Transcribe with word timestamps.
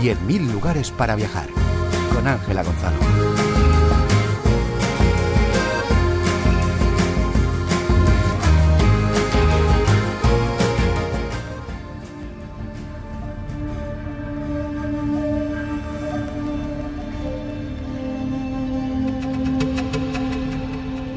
10.000 0.00 0.50
lugares 0.50 0.90
para 0.90 1.14
viajar. 1.14 1.48
Con 2.14 2.26
Ángela 2.26 2.62
Gonzalo. 2.62 2.96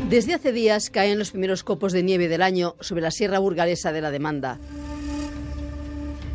Desde 0.09 0.35
hace 0.35 0.51
días 0.51 0.91
caen 0.91 1.17
los 1.17 1.31
primeros 1.31 1.63
copos 1.63 1.91
de 1.91 2.03
nieve 2.03 2.27
del 2.27 2.43
año 2.43 2.75
sobre 2.81 3.01
la 3.01 3.09
sierra 3.09 3.39
burgalesa 3.39 3.91
de 3.91 4.01
la 4.01 4.11
demanda. 4.11 4.59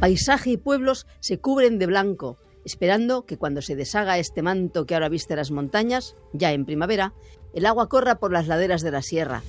Paisaje 0.01 0.51
y 0.51 0.57
pueblos 0.57 1.07
se 1.21 1.39
cubren 1.39 1.79
de 1.79 1.87
blanco, 1.87 2.39
esperando 2.69 3.25
que 3.25 3.39
cuando 3.39 3.63
se 3.63 3.77
deshaga 3.77 4.19
este 4.19 4.43
manto 4.43 4.85
que 4.85 4.93
ahora 4.93 5.09
viste 5.09 5.35
las 5.35 5.51
montañas, 5.51 6.17
ya 6.35 6.53
en 6.53 6.67
primavera, 6.67 7.15
el 7.55 7.65
agua 7.65 7.89
corra 7.89 8.17
por 8.17 8.31
las 8.31 8.47
laderas 8.47 8.83
de 8.83 8.91
la 8.91 9.01
sierra 9.01 9.43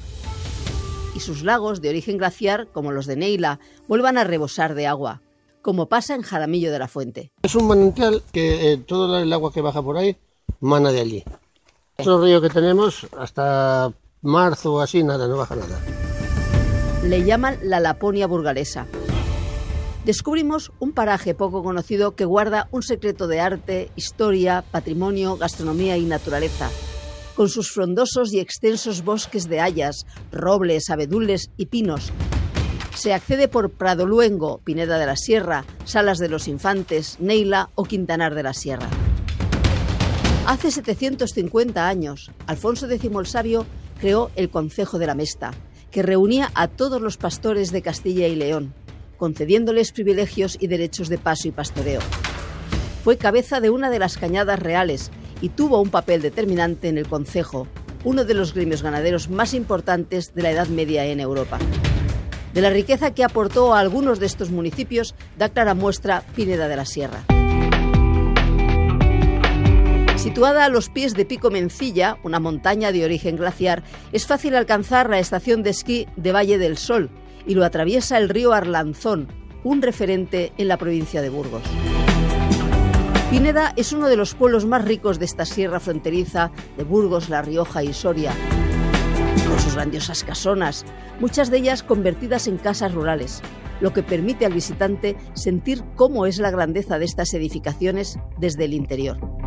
y 1.14 1.20
sus 1.20 1.44
lagos 1.44 1.82
de 1.82 1.90
origen 1.90 2.18
glaciar, 2.18 2.68
como 2.72 2.94
los 2.94 3.06
de 3.06 3.18
Neila, 3.18 3.60
vuelvan 3.90 4.18
a 4.18 4.24
rebosar 4.24 4.74
de 4.74 4.88
agua, 4.88 5.22
como 5.62 5.90
pasa 5.90 6.16
en 6.16 6.22
Jaramillo 6.22 6.72
de 6.72 6.80
la 6.80 6.88
Fuente. 6.88 7.34
Es 7.44 7.56
un 7.56 7.68
manantial 7.68 8.24
que 8.32 8.72
eh, 8.72 8.78
todo 8.78 9.20
el 9.20 9.34
agua 9.34 9.52
que 9.52 9.60
baja 9.60 9.82
por 9.82 9.98
ahí 9.98 10.16
mana 10.62 10.94
de 10.94 11.02
allí. 11.02 11.24
Es 11.98 12.08
un 12.08 12.24
río 12.24 12.40
que 12.40 12.50
tenemos 12.50 13.06
hasta 13.18 13.92
marzo 14.22 14.76
o 14.76 14.80
así, 14.80 15.04
nada, 15.04 15.28
no 15.28 15.36
baja 15.36 15.58
nada. 15.58 15.78
Le 17.04 17.24
llaman 17.26 17.58
la 17.64 17.82
Laponia 17.82 18.28
burgalesa. 18.28 18.88
Descubrimos 20.06 20.72
un 20.80 20.94
paraje 20.94 21.34
poco 21.34 21.62
conocido 21.62 22.16
que 22.16 22.26
guarda 22.26 22.70
un 22.72 22.84
secreto 22.84 23.28
de 23.28 23.42
arte, 23.42 23.92
historia, 23.96 24.64
patrimonio, 24.72 25.36
gastronomía 25.36 25.98
y 25.98 26.06
naturaleza. 26.06 26.70
Con 27.36 27.50
sus 27.50 27.72
frondosos 27.72 28.34
y 28.34 28.40
extensos 28.40 29.04
bosques 29.04 29.50
de 29.50 29.60
hayas, 29.60 30.06
robles, 30.32 30.90
abedules 30.90 31.52
y 31.58 31.66
pinos. 31.68 32.12
Se 32.96 33.14
accede 33.14 33.48
por 33.48 33.72
Prado 33.72 34.06
Luengo, 34.06 34.62
Pineda 34.64 34.98
de 34.98 35.06
la 35.06 35.16
Sierra, 35.16 35.66
Salas 35.86 36.18
de 36.18 36.30
los 36.30 36.48
Infantes, 36.48 37.18
Neila 37.20 37.70
o 37.76 37.84
Quintanar 37.84 38.36
de 38.36 38.44
la 38.44 38.54
Sierra. 38.54 38.90
Hace 40.46 40.72
750 40.72 41.88
años, 41.88 42.32
Alfonso 42.48 42.90
X 42.90 43.12
el 43.14 43.26
Sabio 43.26 43.66
creó 44.00 44.32
el 44.36 44.50
Concejo 44.50 44.98
de 44.98 45.08
la 45.08 45.16
Mesta, 45.16 45.52
que 45.92 46.04
reunía 46.04 46.52
a 46.56 46.68
todos 46.68 47.02
los 47.02 47.18
pastores 47.18 47.72
de 47.72 47.82
Castilla 47.82 48.28
y 48.28 48.36
León, 48.36 48.74
concediéndoles 49.20 49.92
privilegios 49.92 50.58
y 50.60 50.66
derechos 50.66 51.10
de 51.10 51.20
paso 51.20 51.48
y 51.48 51.52
pastoreo. 51.52 52.00
Fue 53.04 53.18
cabeza 53.18 53.60
de 53.60 53.70
una 53.70 53.92
de 53.92 54.00
las 54.00 54.18
cañadas 54.18 54.58
reales 54.58 55.12
y 55.42 55.50
tuvo 55.50 55.80
un 55.80 55.90
papel 55.90 56.22
determinante 56.22 56.88
en 56.90 56.98
el 56.98 57.08
Concejo, 57.08 57.68
uno 58.04 58.26
de 58.26 58.34
los 58.34 58.54
gremios 58.54 58.82
ganaderos 58.82 59.30
más 59.30 59.54
importantes 59.54 60.34
de 60.34 60.42
la 60.42 60.52
Edad 60.52 60.68
Media 60.68 61.06
en 61.06 61.20
Europa. 61.20 61.60
De 62.54 62.62
la 62.62 62.72
riqueza 62.72 63.14
que 63.14 63.24
aportó 63.24 63.74
a 63.74 63.80
algunos 63.80 64.20
de 64.20 64.26
estos 64.26 64.50
municipios 64.50 65.14
da 65.38 65.50
clara 65.50 65.76
muestra 65.76 66.24
Pineda 66.36 66.68
de 66.68 66.76
la 66.76 66.86
Sierra. 66.86 67.24
Situada 70.16 70.66
a 70.66 70.70
los 70.70 70.90
pies 70.90 71.14
de 71.14 71.24
Pico 71.24 71.50
Mencilla, 71.50 72.18
una 72.24 72.40
montaña 72.40 72.92
de 72.92 73.06
origen 73.06 73.38
glaciar, 73.38 73.84
es 74.12 74.28
fácil 74.28 74.56
alcanzar 74.56 75.10
la 75.10 75.20
estación 75.20 75.64
de 75.64 75.70
esquí 75.70 76.08
de 76.18 76.34
Valle 76.34 76.58
del 76.58 76.78
Sol 76.78 77.10
y 77.46 77.56
lo 77.56 77.66
atraviesa 77.66 78.18
el 78.18 78.30
río 78.30 78.54
Arlanzón, 78.54 79.28
un 79.64 79.82
referente 79.82 80.52
en 80.58 80.68
la 80.68 80.78
provincia 80.78 81.22
de 81.22 81.30
Burgos. 81.30 81.64
Pineda 83.30 83.74
es 83.76 83.94
uno 83.94 84.08
de 84.08 84.18
los 84.18 84.34
pueblos 84.34 84.66
más 84.66 84.84
ricos 84.86 85.20
de 85.20 85.26
esta 85.26 85.46
sierra 85.46 85.80
fronteriza 85.80 86.52
de 86.78 86.84
Burgos, 86.84 87.30
La 87.30 87.42
Rioja 87.42 87.84
y 87.84 87.94
Soria, 87.94 88.34
con 89.48 89.60
sus 89.60 89.76
grandiosas 89.76 90.24
casonas, 90.24 90.86
muchas 91.20 91.52
de 91.52 91.58
ellas 91.58 91.84
convertidas 91.84 92.48
en 92.48 92.58
casas 92.58 92.94
rurales, 92.94 93.42
lo 93.82 93.94
que 93.94 94.04
permite 94.04 94.46
al 94.46 94.54
visitante 94.54 95.16
sentir 95.34 95.84
cómo 95.96 96.26
es 96.26 96.40
la 96.40 96.52
grandeza 96.52 96.98
de 96.98 97.06
estas 97.06 97.34
edificaciones 97.34 98.18
desde 98.40 98.66
el 98.66 98.74
interior 98.74 99.39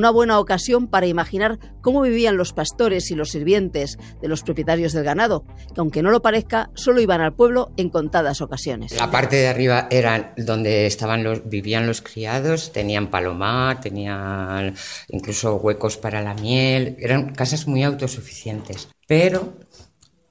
una 0.00 0.10
buena 0.10 0.38
ocasión 0.38 0.86
para 0.86 1.06
imaginar 1.06 1.58
cómo 1.82 2.00
vivían 2.00 2.38
los 2.38 2.54
pastores 2.54 3.10
y 3.10 3.14
los 3.14 3.28
sirvientes 3.28 3.98
de 4.22 4.28
los 4.28 4.42
propietarios 4.42 4.94
del 4.94 5.04
ganado, 5.04 5.44
que 5.74 5.80
aunque 5.80 6.02
no 6.02 6.10
lo 6.10 6.22
parezca, 6.22 6.70
solo 6.74 7.02
iban 7.02 7.20
al 7.20 7.34
pueblo 7.34 7.70
en 7.76 7.90
contadas 7.90 8.40
ocasiones. 8.40 8.96
La 8.96 9.10
parte 9.10 9.36
de 9.36 9.48
arriba 9.48 9.88
era 9.90 10.32
donde 10.38 10.86
estaban 10.86 11.22
los, 11.22 11.46
vivían 11.46 11.86
los 11.86 12.00
criados, 12.00 12.72
tenían 12.72 13.08
palomar, 13.08 13.82
tenían 13.82 14.74
incluso 15.08 15.56
huecos 15.56 15.98
para 15.98 16.22
la 16.22 16.32
miel, 16.32 16.96
eran 16.98 17.34
casas 17.34 17.66
muy 17.66 17.82
autosuficientes. 17.82 18.88
Pero 19.06 19.52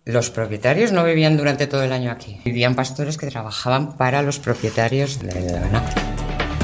los 0.04 0.32
propietarios 0.32 0.92
no 0.92 1.06
vivían 1.06 1.38
durante 1.38 1.68
todo 1.68 1.84
el 1.84 1.94
año 1.94 2.10
aquí, 2.10 2.42
vivían 2.44 2.74
pastores 2.74 3.20
que 3.20 3.28
trabajaban 3.28 3.98
para 3.98 4.24
los 4.24 4.40
propietarios 4.40 5.20
del 5.20 5.52
ganado. 5.52 6.19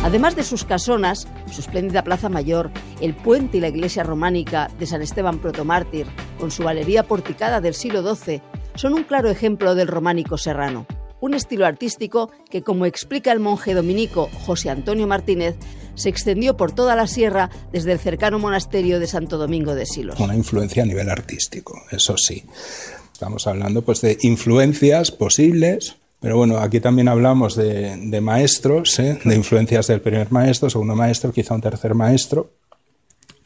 Además 0.06 0.36
de 0.36 0.44
sus 0.44 0.66
casonas, 0.66 1.28
su 1.52 1.62
espléndida 1.62 2.04
plaza 2.04 2.30
mayor, 2.30 2.70
el 3.02 3.16
puente 3.16 3.58
y 3.58 3.60
la 3.60 3.70
iglesia 3.70 4.04
románica 4.04 4.70
de 4.78 4.86
San 4.86 5.02
Esteban 5.02 5.40
Protomártir, 5.40 6.06
con 6.40 6.52
su 6.52 6.62
galería 6.62 7.08
porticada 7.08 7.60
del 7.60 7.74
siglo 7.74 8.16
XII, 8.16 8.40
son 8.76 8.94
un 8.94 9.04
claro 9.04 9.32
ejemplo 9.32 9.74
del 9.74 9.88
románico 9.88 10.38
serrano. 10.38 10.86
Un 11.22 11.34
estilo 11.34 11.66
artístico 11.66 12.30
que, 12.52 12.62
como 12.62 12.86
explica 12.86 13.32
el 13.32 13.40
monje 13.40 13.74
dominico 13.74 14.30
José 14.46 14.70
Antonio 14.70 15.08
Martínez, 15.08 15.56
se 15.96 16.10
extendió 16.10 16.56
por 16.56 16.72
toda 16.72 16.96
la 16.96 17.08
sierra 17.08 17.50
desde 17.72 17.92
el 17.92 17.98
cercano 17.98 18.38
monasterio 18.38 19.00
de 19.00 19.08
Santo 19.08 19.40
Domingo 19.40 19.74
de 19.74 19.88
Silos. 19.88 20.20
Una 20.20 20.36
influencia 20.36 20.84
a 20.84 20.86
nivel 20.86 21.10
artístico, 21.10 21.82
eso 21.90 22.16
sí. 22.16 22.44
Estamos 23.12 23.48
hablando 23.48 23.82
pues 23.82 24.02
de 24.02 24.20
influencias 24.22 25.10
posibles 25.10 25.96
pero 26.20 26.38
bueno, 26.38 26.58
aquí 26.58 26.80
también 26.80 27.08
hablamos 27.08 27.56
de, 27.56 28.20
maestros, 28.22 28.98
¿eh? 29.00 29.20
de 29.24 29.36
influencias 29.36 29.88
del 29.88 30.02
primer 30.02 30.32
maestro, 30.32 30.70
segundo 30.70 30.96
maestro, 30.96 31.32
quizá 31.32 31.54
un 31.54 31.62
tercer 31.62 31.94
maestro. 31.94 32.52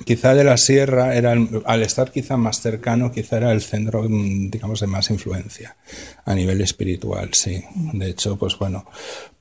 Quizá 0.05 0.33
de 0.33 0.45
la 0.45 0.55
sierra 0.55 1.13
era, 1.13 1.35
al 1.65 1.81
estar 1.81 2.09
quizá 2.09 2.37
más 2.37 2.61
cercano, 2.61 3.11
quizá 3.11 3.35
era 3.35 3.51
el 3.51 3.61
centro, 3.61 4.03
mm, 4.07 4.49
digamos, 4.49 4.79
de 4.79 4.87
más 4.87 5.09
influencia 5.09 5.75
a 6.23 6.33
nivel 6.33 6.61
espiritual, 6.61 7.31
sí. 7.33 7.61
De 7.93 8.11
hecho, 8.11 8.37
pues 8.37 8.57
bueno, 8.57 8.85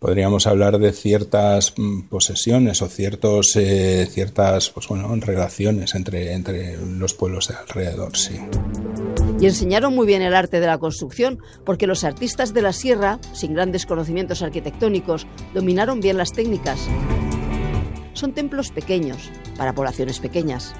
podríamos 0.01 0.49
hablar 0.49 0.79
de 0.79 0.93
ciertas 0.93 1.75
mm, 1.77 2.09
posesiones 2.09 2.83
o 2.83 2.89
ciertos, 2.89 3.55
eh, 3.55 4.09
ciertas, 4.11 4.71
pues 4.71 4.89
bueno, 4.89 5.15
relaciones 5.15 5.95
entre, 5.95 6.33
entre 6.33 6.77
los 6.77 7.15
pueblos 7.15 7.47
de 7.47 7.55
alrededor, 7.55 8.17
sí 8.17 8.41
y 9.41 9.47
enseñaron 9.47 9.95
muy 9.95 10.07
bien 10.07 10.23
el 10.23 10.35
arte 10.35 10.61
de 10.61 10.67
la 10.67 10.79
construcción, 10.79 11.41
porque 11.65 11.87
los 11.87 12.05
artistas 12.05 12.53
de 12.53 12.63
la 12.63 12.73
sierra, 12.73 13.19
sin 13.33 13.55
grandes 13.55 13.87
conocimientos 13.87 14.43
arquitectónicos, 14.43 15.27
dominaron 15.55 16.01
bien 16.01 16.17
las 16.17 16.33
técnicas. 16.33 16.81
Son 18.15 18.33
templos 18.33 18.71
pequeños, 18.71 19.31
para 19.57 19.75
poblaciones 19.75 20.19
pequeñas, 20.19 20.75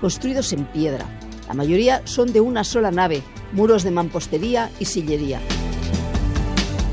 construidos 0.00 0.52
en 0.52 0.64
piedra. 0.66 1.06
La 1.48 1.54
mayoría 1.54 2.02
son 2.04 2.32
de 2.32 2.40
una 2.40 2.62
sola 2.62 2.90
nave, 2.90 3.22
muros 3.52 3.82
de 3.82 3.90
mampostería 3.90 4.70
y 4.78 4.84
sillería. 4.84 5.40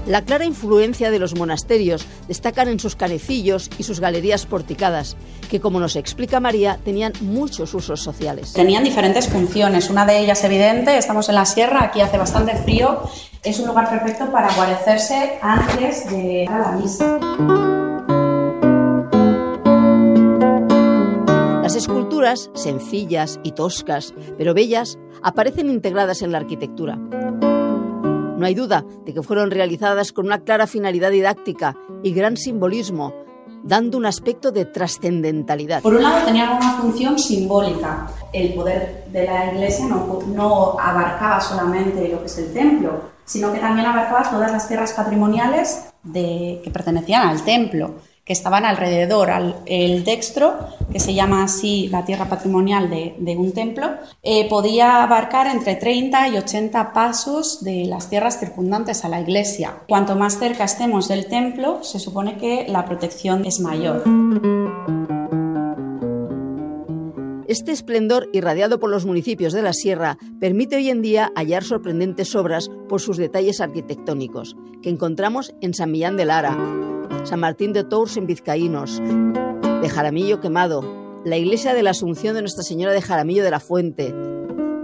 La 0.08 0.24
clara 0.24 0.46
influencia 0.46 1.12
de 1.12 1.20
los 1.20 1.36
monasterios 1.36 2.06
destacan 2.28 2.68
en 2.68 2.80
sus 2.80 2.96
canecillos 2.96 3.70
y 3.78 3.84
sus 3.84 4.00
galerías 4.00 4.46
porticadas, 4.46 5.16
que 5.50 5.60
como 5.60 5.80
nos 5.80 5.96
explica 5.96 6.40
María, 6.40 6.80
tenían 6.84 7.14
muchos 7.22 7.74
usos 7.74 8.02
sociales. 8.02 8.54
Tenían 8.54 8.84
diferentes 8.84 9.28
funciones, 9.28 9.90
una 9.90 10.06
de 10.06 10.20
ellas 10.20 10.44
evidente, 10.44 10.98
estamos 10.98 11.30
en 11.30 11.36
la 11.36 11.46
sierra, 11.46 11.84
aquí 11.84 12.02
hace 12.02 12.18
bastante 12.18 12.56
frío, 12.56 13.04
es 13.44 13.60
un 13.60 13.68
lugar 13.68 13.90
perfecto 13.90 14.32
para 14.32 14.54
guarecerse 14.56 15.38
antes 15.42 16.10
de 16.10 16.44
ir 16.44 16.50
a 16.50 16.60
la 16.60 16.72
misa. 16.72 17.20
Las 21.62 21.76
esculturas, 21.76 22.50
sencillas 22.56 23.40
y 23.44 23.52
toscas, 23.52 24.14
pero 24.38 24.54
bellas, 24.54 24.98
aparecen 25.22 25.70
integradas 25.70 26.22
en 26.22 26.32
la 26.32 26.40
arquitectura. 26.40 26.98
No 28.42 28.48
hay 28.48 28.56
duda 28.56 28.84
de 29.06 29.14
que 29.14 29.22
fueron 29.22 29.52
realizadas 29.52 30.12
con 30.12 30.26
una 30.26 30.40
clara 30.40 30.66
finalidad 30.66 31.12
didáctica 31.12 31.78
y 32.02 32.12
gran 32.12 32.38
simbolismo, 32.38 33.14
dando 33.62 34.00
un 34.00 34.08
aspecto 34.08 34.52
de 34.52 34.66
trascendentalidad. 34.66 35.84
Por 35.84 35.94
un 35.94 36.02
lado 36.02 36.26
tenían 36.26 36.58
una 36.58 36.72
función 36.78 37.20
simbólica. 37.20 38.08
El 38.34 38.56
poder 38.56 39.06
de 39.12 39.28
la 39.28 39.54
iglesia 39.54 39.86
no, 39.86 40.76
abarcaba 40.80 41.40
solamente 41.40 42.08
lo 42.08 42.22
que 42.22 42.26
es 42.26 42.38
el 42.40 42.52
templo, 42.52 43.12
sino 43.26 43.54
que 43.54 43.60
también 43.60 43.86
abarcaba 43.86 44.28
todas 44.32 44.52
las 44.52 44.68
tierras 44.68 44.94
patrimoniales 44.94 45.94
que 46.12 46.72
pertenecían 46.74 47.28
al 47.28 47.44
templo 47.44 47.94
estaban 48.32 48.66
alrededor. 48.66 49.30
el 49.66 50.04
dextro, 50.04 50.56
que 50.92 51.00
se 51.00 51.14
llama 51.14 51.44
así 51.44 51.88
la 51.90 52.06
tierra 52.06 52.26
patrimonial 52.26 52.90
de, 52.90 53.36
un 53.38 53.52
templo, 53.54 53.88
eh, 54.24 54.48
podía 54.50 55.04
abarcar 55.04 55.48
entre 55.48 55.76
30 55.76 56.30
y 56.30 56.38
80 56.38 56.94
pasos 56.94 57.64
de 57.64 57.86
las 57.86 58.10
tierras 58.10 58.40
circundantes 58.40 59.06
a 59.06 59.10
la 59.10 59.22
iglesia. 59.22 59.74
Cuanto 59.88 60.16
más 60.16 60.38
cerca 60.38 60.66
estemos 60.66 61.08
del 61.08 61.28
templo, 61.28 61.84
se 61.84 62.00
supone 62.00 62.38
que 62.38 62.66
la 62.68 62.86
protección 62.86 63.46
es 63.46 63.60
mayor. 63.60 64.04
Este 67.52 67.74
esplendor 67.74 68.30
irradiado 68.32 68.80
por 68.80 68.90
los 68.90 69.06
municipios 69.06 69.52
de 69.52 69.62
la 69.62 69.74
sierra 69.74 70.18
permite 70.40 70.78
hoy 70.78 70.90
en 70.90 71.02
día 71.02 71.34
hallar 71.36 71.66
sorprendentes 71.66 72.34
obras 72.34 72.70
por 72.88 73.02
sus 73.02 73.18
detalles 73.18 73.60
arquitectónicos, 73.60 74.56
que 74.82 74.90
encontramos 74.90 75.54
en 75.60 75.74
San 75.74 75.92
Millán 75.92 76.16
de 76.16 76.24
Lara, 76.24 76.58
San 77.24 77.40
Martín 77.40 77.72
de 77.72 77.84
Tours 77.84 78.18
en 78.18 78.26
Vizcaínos, 78.26 79.00
de 79.00 79.90
Jaramillo 79.90 80.42
Quemado, 80.42 80.82
la 81.24 81.38
iglesia 81.38 81.76
de 81.76 81.84
la 81.84 81.92
Asunción 81.92 82.34
de 82.34 82.42
Nuestra 82.42 82.64
Señora 82.64 82.94
de 82.94 83.02
Jaramillo 83.02 83.44
de 83.44 83.52
la 83.52 83.60
Fuente, 83.60 84.14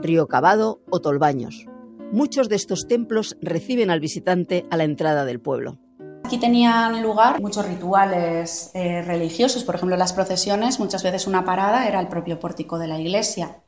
Río 0.01 0.27
Cavado 0.27 0.81
o 0.91 1.01
Tolbaños. 1.01 1.65
Muchos 2.11 2.47
de 2.47 2.55
estos 2.55 2.87
templos 2.87 3.37
reciben 3.41 3.89
al 3.89 3.99
visitante 3.99 4.67
a 4.69 4.77
la 4.77 4.83
entrada 4.83 5.25
del 5.25 5.41
pueblo. 5.41 5.79
Aquí 6.25 6.37
tenían 6.37 7.01
lugar 7.01 7.41
muchos 7.41 7.65
rituales 7.65 8.69
eh, 8.75 9.01
religiosos, 9.01 9.63
por 9.63 9.75
ejemplo 9.75 9.97
las 9.97 10.13
procesiones, 10.13 10.79
muchas 10.79 11.01
veces 11.01 11.25
una 11.25 11.43
parada 11.43 11.87
era 11.87 11.99
el 11.99 12.07
propio 12.07 12.39
pórtico 12.39 12.77
de 12.77 12.87
la 12.87 12.99
iglesia. 12.99 13.63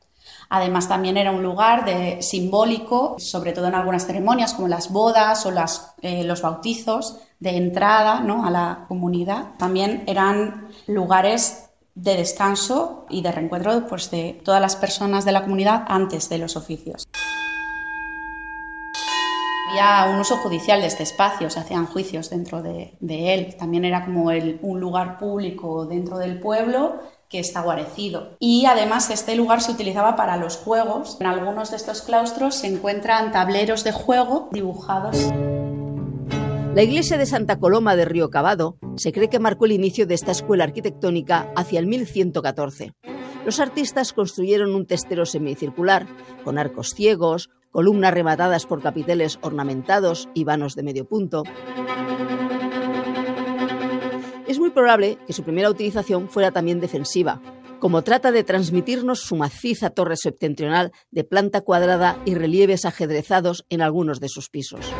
Además 0.48 0.88
también 0.88 1.16
era 1.16 1.32
un 1.32 1.42
lugar 1.42 1.84
de, 1.84 2.22
simbólico, 2.22 3.16
sobre 3.18 3.52
todo 3.52 3.66
en 3.66 3.74
algunas 3.74 4.06
ceremonias 4.06 4.54
como 4.54 4.68
las 4.68 4.92
bodas 4.92 5.44
o 5.46 5.52
eh, 6.02 6.24
los 6.24 6.42
bautizos, 6.42 7.20
de 7.40 7.56
entrada 7.56 8.18
a 8.18 8.50
la 8.50 8.84
comunidad. 8.86 9.54
También 9.58 10.04
eran 10.06 10.68
lugares 10.86 11.70
de 11.94 12.16
descanso 12.16 13.06
y 13.10 13.22
de 13.22 13.32
reencuentro 13.32 13.86
pues, 13.88 14.10
de 14.10 14.40
todas 14.44 14.60
las 14.60 14.76
personas 14.76 15.24
de 15.24 15.32
la 15.32 15.42
comunidad 15.42 15.84
antes 15.88 16.28
de 16.28 16.38
los 16.38 16.56
oficios 16.56 17.06
había 19.70 20.10
un 20.12 20.18
uso 20.18 20.36
judicial 20.38 20.80
de 20.80 20.88
este 20.88 21.04
espacio, 21.04 21.48
se 21.48 21.60
hacían 21.60 21.86
juicios 21.86 22.30
dentro 22.30 22.62
de, 22.62 22.96
él. 23.00 23.54
También 23.56 23.84
era 23.84 24.04
como 24.04 24.24
un 24.24 24.80
lugar 24.80 25.18
público 25.18 25.86
dentro 25.86 26.18
del 26.18 26.40
pueblo 26.40 26.96
que 27.28 27.38
está 27.38 27.60
guarecido. 27.60 28.36
Y 28.40 28.66
además 28.66 29.10
este 29.10 29.36
lugar 29.36 29.62
se 29.62 29.70
utilizaba 29.70 30.16
para 30.16 30.36
los 30.36 30.56
juegos. 30.56 31.16
En 31.20 31.26
algunos 31.26 31.70
de 31.70 31.76
estos 31.76 32.02
claustros 32.02 32.56
se 32.56 32.66
encuentran 32.66 33.30
tableros 33.30 33.84
de 33.84 33.92
juego 33.92 34.48
dibujados. 34.50 35.16
La 36.72 36.84
iglesia 36.84 37.18
de 37.18 37.26
Santa 37.26 37.58
Coloma 37.58 37.96
de 37.96 38.04
Río 38.04 38.30
Cavado 38.30 38.78
se 38.96 39.10
cree 39.10 39.28
que 39.28 39.40
marcó 39.40 39.64
el 39.64 39.72
inicio 39.72 40.06
de 40.06 40.14
esta 40.14 40.30
escuela 40.30 40.62
arquitectónica 40.62 41.52
hacia 41.56 41.80
el 41.80 41.88
1114. 41.88 42.94
Los 43.44 43.58
artistas 43.58 44.12
construyeron 44.12 44.76
un 44.76 44.86
testero 44.86 45.26
semicircular, 45.26 46.06
con 46.44 46.58
arcos 46.58 46.90
ciegos, 46.94 47.50
columnas 47.72 48.14
rematadas 48.14 48.66
por 48.66 48.82
capiteles 48.82 49.40
ornamentados 49.42 50.28
y 50.32 50.44
vanos 50.44 50.76
de 50.76 50.84
medio 50.84 51.06
punto. 51.06 51.42
Es 54.46 54.60
muy 54.60 54.70
probable 54.70 55.18
que 55.26 55.32
su 55.32 55.42
primera 55.42 55.70
utilización 55.70 56.28
fuera 56.28 56.52
también 56.52 56.78
defensiva, 56.78 57.42
como 57.80 58.02
trata 58.02 58.30
de 58.30 58.44
transmitirnos 58.44 59.18
su 59.20 59.34
maciza 59.34 59.90
torre 59.90 60.16
septentrional 60.16 60.92
de 61.10 61.24
planta 61.24 61.62
cuadrada 61.62 62.20
y 62.24 62.36
relieves 62.36 62.84
ajedrezados 62.84 63.66
en 63.70 63.82
algunos 63.82 64.20
de 64.20 64.28
sus 64.28 64.50
pisos. 64.50 64.92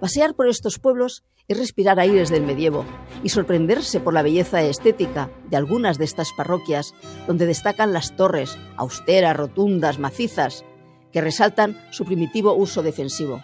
Pasear 0.00 0.34
por 0.34 0.48
estos 0.48 0.78
pueblos 0.78 1.24
es 1.48 1.58
respirar 1.58 1.98
aires 1.98 2.28
del 2.28 2.44
medievo 2.44 2.84
y 3.24 3.30
sorprenderse 3.30 3.98
por 3.98 4.14
la 4.14 4.22
belleza 4.22 4.62
estética 4.62 5.28
de 5.50 5.56
algunas 5.56 5.98
de 5.98 6.04
estas 6.04 6.28
parroquias, 6.36 6.94
donde 7.26 7.46
destacan 7.46 7.92
las 7.92 8.14
torres, 8.14 8.56
austeras, 8.76 9.36
rotundas, 9.36 9.98
macizas, 9.98 10.64
que 11.12 11.20
resaltan 11.20 11.76
su 11.90 12.04
primitivo 12.04 12.54
uso 12.54 12.82
defensivo. 12.82 13.42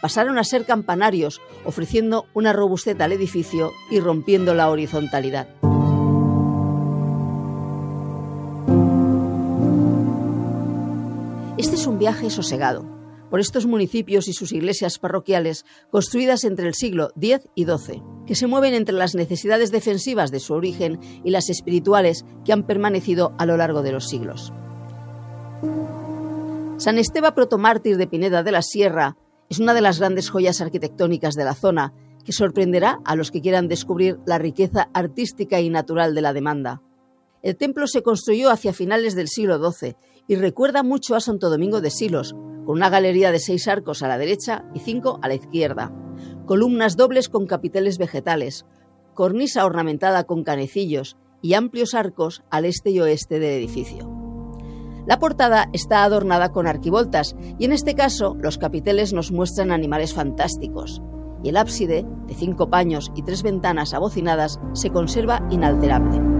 Pasaron 0.00 0.38
a 0.38 0.44
ser 0.44 0.64
campanarios, 0.64 1.40
ofreciendo 1.64 2.26
una 2.34 2.52
robustez 2.52 3.00
al 3.00 3.12
edificio 3.12 3.72
y 3.90 3.98
rompiendo 3.98 4.54
la 4.54 4.70
horizontalidad. 4.70 5.48
Este 11.56 11.74
es 11.74 11.86
un 11.86 11.98
viaje 11.98 12.30
sosegado 12.30 12.95
por 13.30 13.40
estos 13.40 13.66
municipios 13.66 14.28
y 14.28 14.32
sus 14.32 14.52
iglesias 14.52 14.98
parroquiales 14.98 15.64
construidas 15.90 16.44
entre 16.44 16.68
el 16.68 16.74
siglo 16.74 17.10
X 17.20 17.48
y 17.54 17.64
XII, 17.64 18.02
que 18.26 18.34
se 18.34 18.46
mueven 18.46 18.74
entre 18.74 18.94
las 18.94 19.14
necesidades 19.14 19.70
defensivas 19.70 20.30
de 20.30 20.40
su 20.40 20.54
origen 20.54 20.98
y 21.24 21.30
las 21.30 21.50
espirituales 21.50 22.24
que 22.44 22.52
han 22.52 22.66
permanecido 22.66 23.34
a 23.38 23.46
lo 23.46 23.56
largo 23.56 23.82
de 23.82 23.92
los 23.92 24.08
siglos. 24.08 24.52
San 26.78 26.98
Esteban 26.98 27.34
protomártir 27.34 27.96
de 27.96 28.06
Pineda 28.06 28.42
de 28.42 28.52
la 28.52 28.62
Sierra 28.62 29.16
es 29.48 29.58
una 29.60 29.74
de 29.74 29.80
las 29.80 29.98
grandes 29.98 30.28
joyas 30.28 30.60
arquitectónicas 30.60 31.34
de 31.34 31.44
la 31.44 31.54
zona 31.54 31.94
que 32.24 32.32
sorprenderá 32.32 32.98
a 33.04 33.14
los 33.14 33.30
que 33.30 33.40
quieran 33.40 33.68
descubrir 33.68 34.18
la 34.26 34.38
riqueza 34.38 34.88
artística 34.92 35.60
y 35.60 35.70
natural 35.70 36.14
de 36.14 36.20
la 36.20 36.32
demanda. 36.32 36.82
El 37.42 37.56
templo 37.56 37.86
se 37.86 38.02
construyó 38.02 38.50
hacia 38.50 38.72
finales 38.72 39.14
del 39.14 39.28
siglo 39.28 39.58
XII 39.58 39.96
y 40.28 40.36
recuerda 40.36 40.82
mucho 40.82 41.14
a 41.14 41.20
Santo 41.20 41.50
Domingo 41.50 41.80
de 41.80 41.90
Silos, 41.90 42.34
con 42.64 42.76
una 42.76 42.90
galería 42.90 43.30
de 43.30 43.38
seis 43.38 43.68
arcos 43.68 44.02
a 44.02 44.08
la 44.08 44.18
derecha 44.18 44.64
y 44.74 44.80
cinco 44.80 45.18
a 45.22 45.28
la 45.28 45.34
izquierda, 45.34 45.92
columnas 46.46 46.96
dobles 46.96 47.28
con 47.28 47.46
capiteles 47.46 47.98
vegetales, 47.98 48.66
cornisa 49.14 49.64
ornamentada 49.64 50.24
con 50.24 50.44
canecillos 50.44 51.16
y 51.42 51.54
amplios 51.54 51.94
arcos 51.94 52.42
al 52.50 52.64
este 52.64 52.90
y 52.90 53.00
oeste 53.00 53.38
del 53.38 53.52
edificio. 53.52 54.10
La 55.06 55.20
portada 55.20 55.68
está 55.72 56.02
adornada 56.02 56.50
con 56.50 56.66
arquivoltas 56.66 57.36
y 57.58 57.64
en 57.64 57.72
este 57.72 57.94
caso 57.94 58.36
los 58.40 58.58
capiteles 58.58 59.12
nos 59.12 59.30
muestran 59.30 59.70
animales 59.70 60.12
fantásticos 60.12 61.00
y 61.44 61.50
el 61.50 61.56
ábside, 61.56 62.04
de 62.26 62.34
cinco 62.34 62.70
paños 62.70 63.12
y 63.14 63.22
tres 63.22 63.44
ventanas 63.44 63.94
abocinadas, 63.94 64.58
se 64.72 64.90
conserva 64.90 65.46
inalterable. 65.50 66.35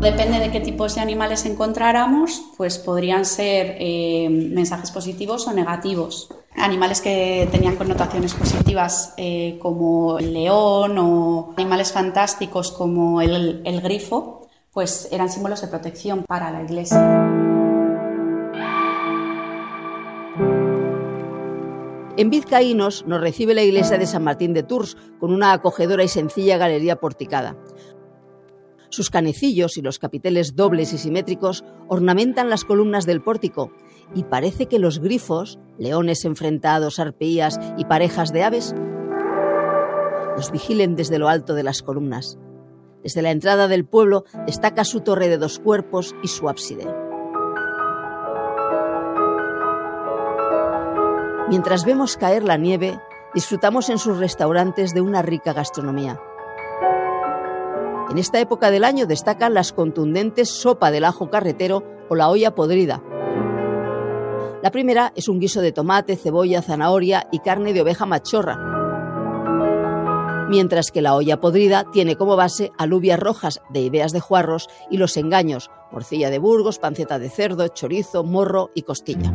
Depende 0.00 0.38
de 0.38 0.50
qué 0.50 0.60
tipos 0.60 0.94
de 0.94 1.00
animales 1.00 1.46
encontráramos, 1.46 2.42
pues 2.56 2.78
podrían 2.78 3.24
ser 3.24 3.76
eh, 3.80 4.28
mensajes 4.30 4.90
positivos 4.90 5.46
o 5.48 5.52
negativos. 5.52 6.28
Animales 6.54 7.00
que 7.00 7.48
tenían 7.50 7.76
connotaciones 7.76 8.34
positivas 8.34 9.14
eh, 9.16 9.58
como 9.60 10.18
el 10.18 10.32
león 10.32 10.96
o 10.98 11.54
animales 11.56 11.92
fantásticos 11.92 12.70
como 12.72 13.20
el 13.20 13.80
grifo, 13.82 14.48
pues 14.72 15.08
eran 15.10 15.30
símbolos 15.30 15.62
de 15.62 15.68
protección 15.68 16.24
para 16.24 16.50
la 16.50 16.62
iglesia. 16.62 17.26
En 22.18 22.30
Vizcaínos 22.30 23.04
nos 23.06 23.20
recibe 23.20 23.52
la 23.52 23.62
iglesia 23.62 23.98
de 23.98 24.06
San 24.06 24.24
Martín 24.24 24.54
de 24.54 24.62
Tours 24.62 24.96
con 25.20 25.34
una 25.34 25.52
acogedora 25.52 26.02
y 26.02 26.08
sencilla 26.08 26.56
galería 26.56 26.96
porticada. 26.96 27.56
Sus 28.88 29.10
canecillos 29.10 29.76
y 29.76 29.82
los 29.82 29.98
capiteles 29.98 30.54
dobles 30.54 30.92
y 30.92 30.98
simétricos 30.98 31.64
ornamentan 31.88 32.50
las 32.50 32.64
columnas 32.64 33.06
del 33.06 33.22
pórtico 33.22 33.72
y 34.14 34.24
parece 34.24 34.66
que 34.66 34.78
los 34.78 35.00
grifos, 35.00 35.58
leones 35.78 36.24
enfrentados, 36.24 36.98
arpías 36.98 37.58
y 37.76 37.84
parejas 37.84 38.32
de 38.32 38.44
aves, 38.44 38.74
los 40.36 40.52
vigilen 40.52 40.96
desde 40.96 41.18
lo 41.18 41.28
alto 41.28 41.54
de 41.54 41.62
las 41.62 41.82
columnas. 41.82 42.38
Desde 43.02 43.22
la 43.22 43.30
entrada 43.30 43.68
del 43.68 43.86
pueblo 43.86 44.24
destaca 44.46 44.84
su 44.84 45.00
torre 45.00 45.28
de 45.28 45.38
dos 45.38 45.58
cuerpos 45.58 46.14
y 46.22 46.28
su 46.28 46.48
ábside. 46.48 46.86
Mientras 51.48 51.84
vemos 51.84 52.16
caer 52.16 52.42
la 52.42 52.56
nieve, 52.56 52.98
disfrutamos 53.32 53.88
en 53.88 53.98
sus 53.98 54.18
restaurantes 54.18 54.92
de 54.92 55.00
una 55.00 55.22
rica 55.22 55.52
gastronomía. 55.52 56.20
En 58.10 58.18
esta 58.18 58.40
época 58.40 58.70
del 58.70 58.84
año 58.84 59.06
destacan 59.06 59.54
las 59.54 59.72
contundentes 59.72 60.48
sopa 60.48 60.90
del 60.90 61.04
ajo 61.04 61.28
carretero 61.30 61.82
o 62.08 62.14
la 62.14 62.28
olla 62.28 62.54
podrida. 62.54 63.02
La 64.62 64.70
primera 64.70 65.12
es 65.16 65.28
un 65.28 65.40
guiso 65.40 65.60
de 65.60 65.72
tomate, 65.72 66.16
cebolla, 66.16 66.62
zanahoria 66.62 67.28
y 67.32 67.40
carne 67.40 67.72
de 67.72 67.82
oveja 67.82 68.06
machorra, 68.06 68.58
mientras 70.48 70.90
que 70.90 71.02
la 71.02 71.14
olla 71.14 71.40
podrida 71.40 71.84
tiene 71.92 72.16
como 72.16 72.36
base 72.36 72.72
alubias 72.78 73.18
rojas 73.18 73.60
de 73.70 73.80
ideas 73.80 74.12
de 74.12 74.20
juarros 74.20 74.68
y 74.90 74.96
los 74.96 75.16
engaños, 75.16 75.70
morcilla 75.92 76.30
de 76.30 76.38
Burgos, 76.38 76.78
panceta 76.78 77.18
de 77.18 77.30
cerdo, 77.30 77.68
chorizo, 77.68 78.24
morro 78.24 78.70
y 78.74 78.82
costilla. 78.82 79.32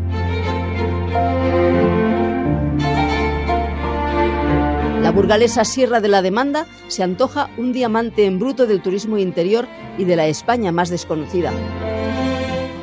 La 5.11 5.17
burgalesa 5.17 5.65
Sierra 5.65 5.99
de 5.99 6.07
la 6.07 6.21
Demanda 6.21 6.67
se 6.87 7.03
antoja 7.03 7.49
un 7.57 7.73
diamante 7.73 8.25
en 8.25 8.39
bruto 8.39 8.65
del 8.65 8.81
turismo 8.81 9.17
interior 9.17 9.67
y 9.97 10.05
de 10.05 10.15
la 10.15 10.25
España 10.27 10.71
más 10.71 10.89
desconocida. 10.89 11.51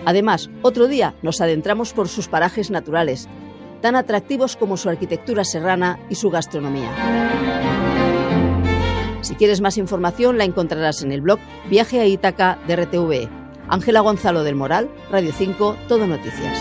Además, 0.04 0.50
otro 0.60 0.88
día 0.88 1.14
nos 1.22 1.40
adentramos 1.40 1.94
por 1.94 2.06
sus 2.06 2.28
parajes 2.28 2.70
naturales, 2.70 3.30
tan 3.80 3.96
atractivos 3.96 4.56
como 4.56 4.76
su 4.76 4.90
arquitectura 4.90 5.42
serrana 5.42 5.98
y 6.10 6.16
su 6.16 6.28
gastronomía. 6.28 6.90
Si 9.22 9.34
quieres 9.34 9.62
más 9.62 9.78
información 9.78 10.36
la 10.36 10.44
encontrarás 10.44 11.02
en 11.02 11.12
el 11.12 11.22
blog 11.22 11.38
Viaje 11.70 11.98
a 11.98 12.04
Ítaca 12.04 12.58
de 12.66 12.76
RTV. 12.76 13.30
Ángela 13.68 14.00
Gonzalo 14.00 14.44
del 14.44 14.54
Moral, 14.54 14.90
Radio 15.10 15.32
5, 15.32 15.76
Todo 15.88 16.06
Noticias. 16.06 16.58